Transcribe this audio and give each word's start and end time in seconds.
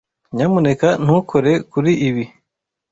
Nyamuneka 0.35 0.87
ntukore 1.03 1.51
kuri 1.71 1.91
ibi. 2.07 2.23